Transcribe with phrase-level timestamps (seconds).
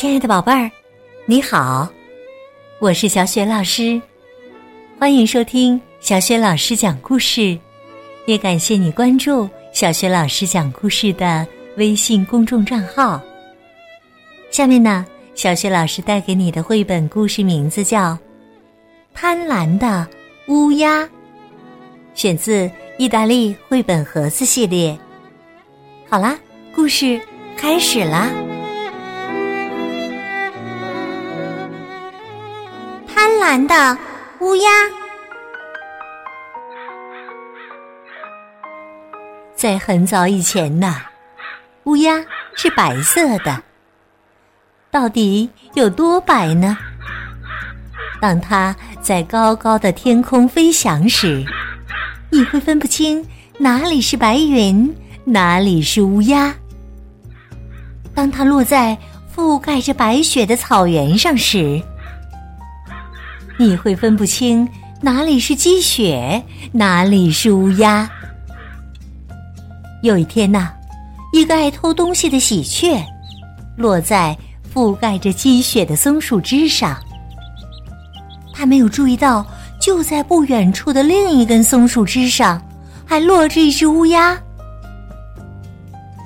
[0.00, 0.70] 亲爱的宝贝儿，
[1.26, 1.86] 你好，
[2.78, 4.00] 我是小雪老师，
[4.98, 7.58] 欢迎收听小雪老师讲故事，
[8.24, 11.46] 也感谢你关注小雪老师讲故事的
[11.76, 13.20] 微信公众账号。
[14.50, 18.12] 下面呢，小雪老师带给你的绘本故事名字叫
[19.12, 20.08] 《贪婪的
[20.48, 21.02] 乌鸦》，
[22.14, 24.98] 选自意大利绘本盒子系列。
[26.08, 26.38] 好啦，
[26.74, 27.20] 故事
[27.54, 28.30] 开始啦！
[33.20, 33.98] 贪婪的
[34.38, 34.70] 乌鸦，
[39.54, 41.02] 在很早以前呢，
[41.84, 42.24] 乌鸦
[42.54, 43.62] 是白色的。
[44.90, 46.78] 到底有多白呢？
[48.22, 51.44] 当它在高高的天空飞翔时，
[52.30, 53.22] 你会分不清
[53.58, 54.96] 哪里是白云。
[55.26, 56.54] 哪里是乌鸦？
[58.14, 58.96] 当它落在
[59.36, 61.82] 覆盖着白雪的草原上时，
[63.60, 64.66] 你会分不清
[65.02, 68.10] 哪里是积雪，哪里是乌鸦。
[70.02, 70.70] 有一天呐，
[71.30, 73.04] 一个爱偷东西的喜鹊
[73.76, 74.34] 落在
[74.72, 76.98] 覆盖着积雪的松树枝上，
[78.54, 79.44] 他没有注意到，
[79.78, 82.62] 就在不远处的另一根松树枝上，
[83.04, 84.34] 还落着一只乌鸦。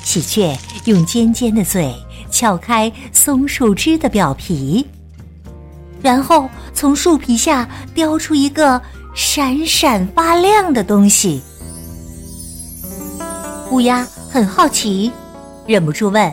[0.00, 1.92] 喜鹊用尖尖的嘴
[2.30, 4.86] 撬开松树枝的表皮，
[6.06, 8.80] 然后从树皮下叼出一个
[9.12, 11.42] 闪闪发亮的东西。
[13.72, 15.10] 乌鸦很好奇，
[15.66, 16.32] 忍不住问：“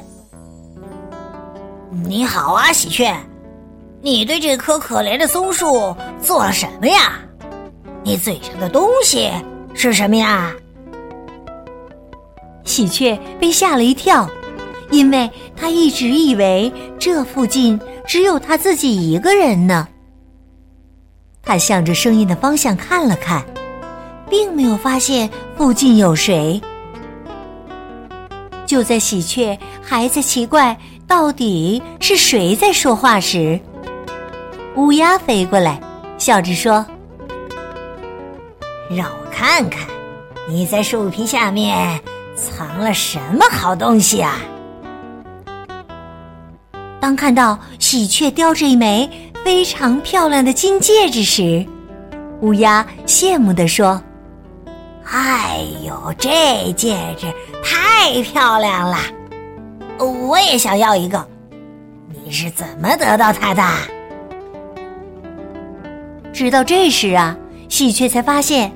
[2.06, 3.16] 你好啊，喜鹊，
[4.00, 7.14] 你对这棵可怜的松树做了什么呀？
[8.04, 9.32] 你嘴上的东西
[9.74, 10.54] 是什么呀？”
[12.64, 14.30] 喜鹊被吓了一跳，
[14.92, 15.28] 因为
[15.58, 19.88] 他一直以为这附近只有他自己一个人呢。
[21.42, 23.44] 他向着声音的方向看了看，
[24.30, 26.62] 并没有发现附近有谁。
[28.66, 30.76] 就在喜鹊还在奇怪
[31.08, 33.60] 到底是谁在说话时，
[34.76, 35.80] 乌鸦飞过来，
[36.18, 36.86] 笑着说
[38.90, 39.86] ：“让我看看，
[40.50, 42.00] 你在树皮下面。”
[42.36, 44.42] 藏了什么好东西啊？
[47.04, 49.10] 当看到喜鹊叼着一枚
[49.44, 51.66] 非常漂亮的金戒指时，
[52.40, 54.02] 乌鸦羡慕地说
[55.12, 57.28] ：“哎呦，这戒指
[57.62, 58.98] 太漂亮了，
[60.00, 61.28] 我也想要一个。
[62.24, 63.62] 你是怎么得到它的？”
[66.32, 67.36] 直到这时啊，
[67.68, 68.72] 喜鹊才发现。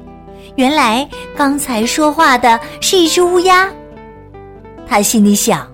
[0.58, 3.70] 原来刚才说话的是一只乌鸦，
[4.86, 5.66] 他心里想：“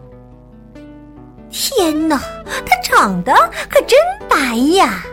[1.53, 2.19] 天哪，
[2.65, 3.31] 它长得
[3.69, 3.97] 可真
[4.27, 5.05] 白呀！”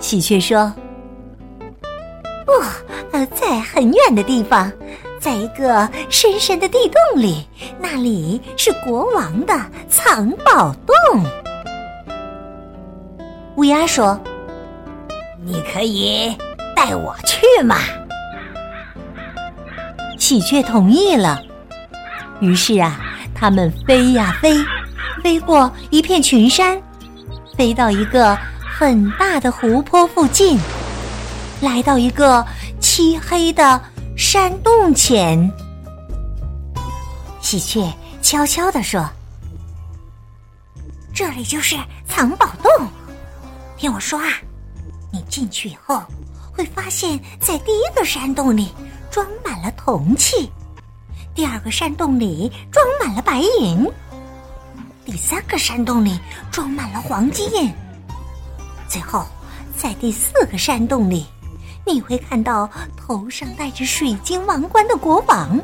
[0.00, 0.72] 喜鹊说
[2.46, 2.62] ：“哦，
[3.12, 4.70] 呃，在很远的地方，
[5.20, 7.46] 在一个深深的地洞里，
[7.78, 9.54] 那里是国王的
[9.88, 11.24] 藏宝洞。”
[13.56, 14.20] 乌鸦说
[15.42, 16.36] ：“你可以。”
[16.76, 17.78] 带我去嘛！
[20.18, 21.40] 喜鹊同意了。
[22.40, 23.00] 于是啊，
[23.34, 24.56] 他们飞呀飞，
[25.22, 26.80] 飞过一片群山，
[27.56, 30.58] 飞到一个很大的湖泊附近，
[31.60, 32.44] 来到一个
[32.80, 33.80] 漆黑的
[34.16, 35.50] 山洞前。
[37.40, 39.08] 喜鹊悄悄地说
[41.14, 41.76] ：“这里就是
[42.06, 42.88] 藏宝洞。
[43.76, 44.26] 听我说啊，
[45.12, 46.02] 你进去以后。”
[46.56, 48.72] 会发现，在第一个山洞里
[49.10, 50.50] 装满了铜器，
[51.36, 53.86] 第二个山洞里装满了白银，
[55.04, 56.18] 第三个山洞里
[56.50, 57.70] 装满了黄金，
[58.88, 59.26] 最后
[59.76, 61.26] 在第四个山洞里，
[61.84, 62.66] 你会看到
[62.96, 65.60] 头上戴着水晶王冠的国王，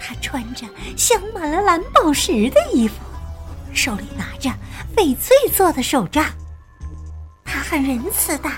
[0.00, 0.66] 他穿着
[0.96, 2.96] 镶满了蓝宝石的衣服，
[3.72, 4.50] 手里拿着
[4.96, 6.26] 翡翠做的手杖，
[7.44, 8.50] 他很仁慈的。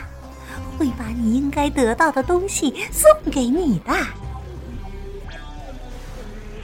[0.79, 3.95] 会把你应该得到的东西送给你的。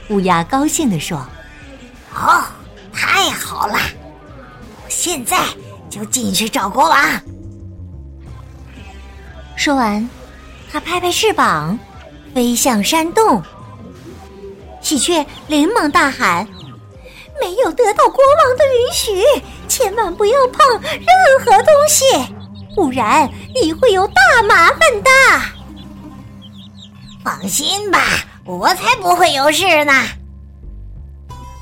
[0.09, 1.17] 乌鸦高兴地说
[2.13, 2.43] ：“哦，
[2.93, 3.75] 太好了！
[4.83, 5.37] 我现在
[5.89, 7.21] 就进去找国王。”
[9.55, 10.09] 说完，
[10.71, 11.77] 他拍拍翅膀，
[12.33, 13.41] 飞向山洞。
[14.81, 16.45] 喜鹊连忙大喊
[17.41, 19.23] ：“没有得到国王的允许，
[19.69, 22.03] 千万不要碰任何东西！”
[22.75, 23.29] 不然
[23.61, 25.09] 你会有大麻烦的。
[27.23, 27.99] 放心吧，
[28.45, 29.93] 我才不会有事呢。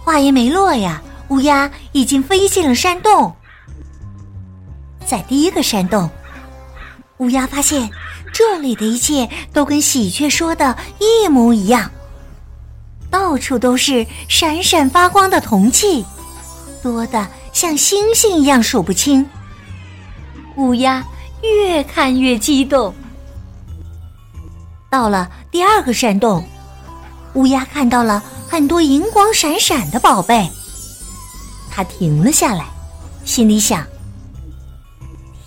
[0.04, 3.34] 话音没落呀，乌鸦已经飞进了山洞。
[5.06, 6.10] 在第一个山洞，
[7.18, 7.90] 乌鸦发现
[8.34, 11.92] 这里的一切都跟喜鹊说的一模一样，
[13.12, 16.04] 到处都是闪闪发光的铜器，
[16.82, 19.28] 多的像星星一样数不清。
[20.56, 21.06] 乌鸦
[21.44, 22.94] 越看越激动。
[24.90, 26.44] 到了第二个山洞，
[27.34, 30.50] 乌鸦看到了很多银光闪闪的宝贝，
[31.72, 32.66] 它停了下来，
[33.24, 33.86] 心里想。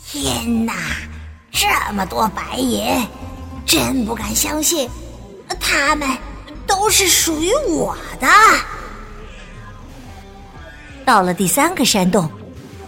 [0.07, 0.75] 天哪，
[1.51, 3.07] 这么多白银，
[3.67, 4.89] 真不敢相信，
[5.61, 6.09] 他们
[6.67, 8.27] 都是属于我的。
[11.05, 12.31] 到了第三个山洞，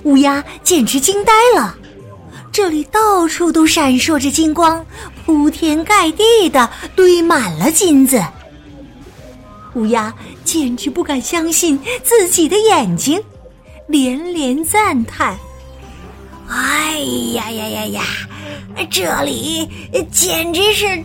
[0.04, 1.76] 乌鸦简直惊呆了，
[2.50, 4.82] 这里到处都闪烁着金光，
[5.26, 8.24] 铺天盖地的堆满了金子。
[9.76, 10.12] 乌鸦
[10.42, 13.22] 简直不敢相信自己的眼睛，
[13.86, 15.36] 连连赞叹。
[16.48, 16.98] 哎
[17.34, 18.02] 呀呀呀呀！
[18.90, 19.68] 这里
[20.10, 21.04] 简直是天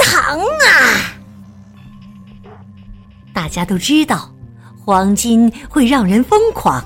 [0.00, 1.14] 堂啊！
[3.32, 4.28] 大家都知道，
[4.84, 6.84] 黄金会让人疯狂，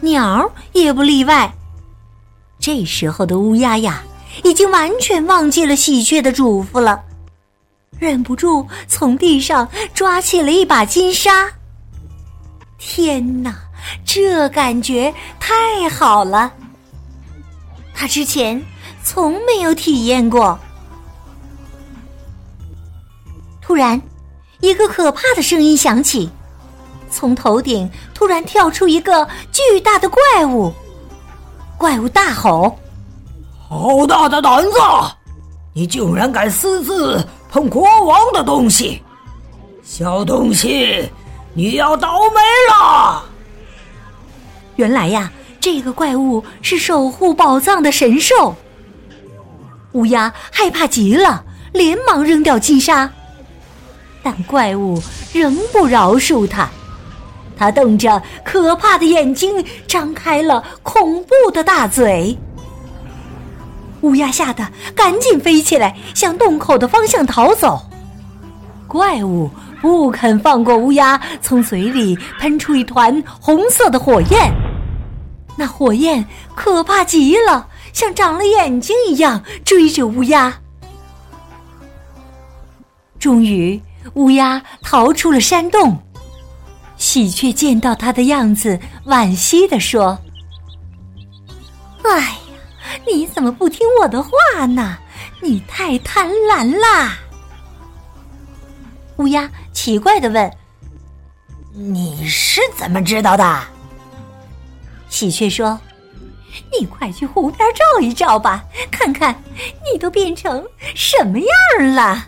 [0.00, 1.52] 鸟也不例外。
[2.58, 4.02] 这时候的乌鸦呀，
[4.44, 7.04] 已经完全忘记了喜鹊的嘱咐了，
[7.98, 11.48] 忍不住从地上抓起了一把金沙。
[12.78, 13.56] 天哪，
[14.04, 16.52] 这感觉太好了！
[17.92, 18.62] 他之前
[19.02, 20.58] 从没有体验过。
[23.60, 24.00] 突然，
[24.60, 26.30] 一个可怕的声音响起，
[27.10, 30.72] 从头顶突然跳出一个巨大的怪物。
[31.76, 32.78] 怪物大吼
[33.68, 34.78] ：“好大的胆子！
[35.74, 39.02] 你竟然敢私自碰国王的东西！
[39.82, 41.10] 小东西，
[41.54, 42.40] 你要倒霉
[42.70, 43.24] 了！”
[44.76, 45.32] 原来呀。
[45.60, 48.54] 这个怪物是守护宝藏的神兽。
[49.92, 53.10] 乌鸦害怕极了，连忙扔掉金沙，
[54.22, 55.02] 但怪物
[55.32, 56.70] 仍不饶恕他。
[57.56, 62.38] 他瞪着可怕的眼睛，张开了恐怖的大嘴。
[64.02, 67.80] 乌鸦吓得赶紧飞起来，向洞口的方向逃走。
[68.86, 69.50] 怪物
[69.80, 74.52] 不肯放过乌鸦，从嘴里喷出一团红色的火焰。
[75.56, 76.24] 那火焰
[76.54, 80.54] 可怕极了，像长了眼睛一样追着乌鸦。
[83.18, 83.80] 终于，
[84.14, 85.98] 乌鸦逃出了山洞。
[86.96, 90.18] 喜鹊见到它的样子，惋惜地说
[92.04, 92.37] ：“哎呀，
[93.10, 94.30] 你怎么不听我的话
[94.66, 94.98] 呢？
[95.40, 97.18] 你太贪婪啦！”
[99.16, 100.50] 乌鸦奇怪的问
[101.74, 103.60] ：“你是怎么知道的？”
[105.08, 105.78] 喜鹊说
[106.78, 109.34] ：“你快去湖边照一照吧，看看
[109.90, 110.64] 你都变成
[110.94, 112.26] 什么样了。”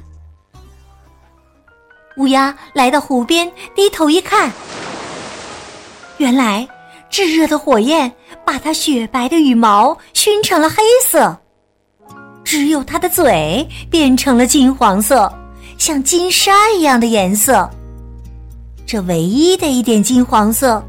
[2.17, 4.51] 乌鸦来到湖边，低头一看，
[6.19, 6.69] 原来
[7.09, 8.13] 炙热的火焰
[8.45, 11.35] 把它雪白的羽毛熏成了黑色，
[12.45, 15.33] 只有它的嘴变成了金黄色，
[15.79, 17.67] 像金沙一样的颜色。
[18.87, 20.85] 这唯一的一点金黄色。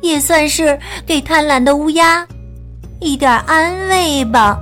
[0.00, 2.24] 也算是给贪婪的乌鸦
[3.00, 4.56] 一点安慰吧。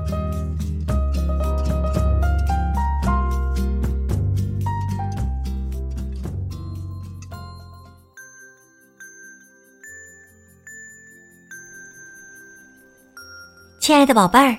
[13.91, 14.57] 亲爱的宝贝儿，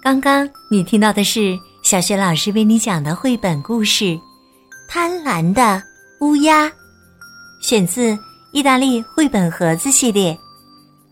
[0.00, 4.04] 刚刚你听到的是小学老师为你讲的绘本故事
[4.88, 5.82] 《贪婪的
[6.20, 6.66] 乌鸦》，
[7.60, 8.16] 选自。
[8.52, 10.38] 意大利绘本盒子系列，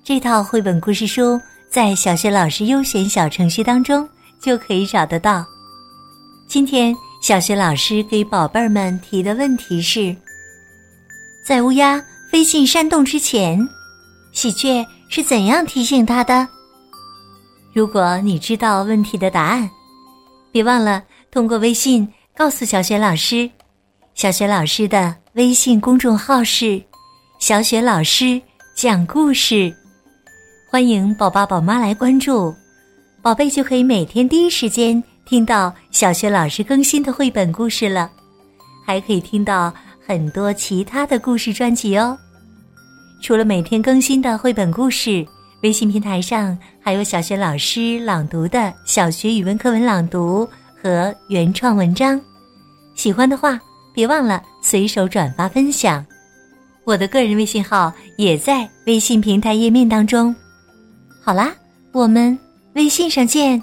[0.04, 4.08] 这套绘本故事书在小学老师优选小程序当中
[4.40, 5.44] 就可以找得到。
[6.46, 10.14] 今天小学老师给宝贝儿们提的问题是：
[11.44, 13.68] 在乌鸦飞进山洞之前，
[14.30, 16.46] 喜鹊是怎样提醒它的？
[17.76, 19.68] 如果你知道问题的答案，
[20.50, 23.50] 别忘了通过微信告诉小雪老师。
[24.14, 26.82] 小雪老师的微信公众号是。
[27.38, 28.40] 小雪老师
[28.74, 29.70] 讲故事，
[30.70, 32.54] 欢迎宝爸宝妈来关注，
[33.20, 38.10] 宝贝就可以每天第一时间听到小雪老师更新的绘本故事了，
[38.86, 39.70] 还可以听到
[40.02, 42.16] 很多其他的故事专辑哦。
[43.20, 45.26] 除了每天更新的绘本故事，
[45.62, 50.48] 微信平台上还有小学老师朗读的小学语文课文朗读
[50.80, 52.20] 和原创文章，
[52.94, 53.58] 喜欢的话
[53.94, 56.04] 别忘了随手转发分享。
[56.84, 60.34] 我的个人微信号也在微信平台页面当中。
[61.20, 61.52] 好啦，
[61.90, 62.38] 我们
[62.74, 63.60] 微信上见。